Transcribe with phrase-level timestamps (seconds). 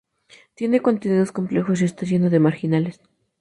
[0.55, 2.99] Tiene contenidos complejos y está lleno de marginales.